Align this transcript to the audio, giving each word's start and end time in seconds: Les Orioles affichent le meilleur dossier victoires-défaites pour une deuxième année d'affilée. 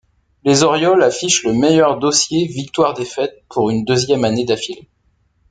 Les 0.43 0.63
Orioles 0.63 1.03
affichent 1.03 1.43
le 1.43 1.53
meilleur 1.53 1.99
dossier 1.99 2.47
victoires-défaites 2.47 3.43
pour 3.49 3.69
une 3.69 3.85
deuxième 3.85 4.23
année 4.25 4.45
d'affilée. 4.45 4.89